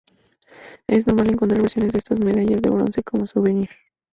[0.87, 3.69] Es normal encontrar versiones de estas medallas en bronce, como souvenir.